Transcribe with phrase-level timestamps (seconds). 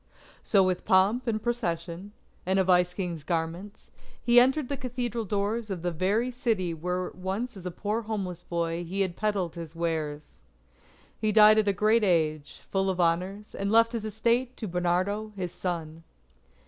[0.41, 2.11] So with pomp and procession,
[2.47, 7.11] in a Vice King's garments, he entered the Cathedral doors of the very city where
[7.13, 10.39] once as a poor homeless boy he had peddled his wares.
[11.19, 15.33] He died at a great age, full of honours, and left his estate to Bernardo
[15.35, 16.03] his son.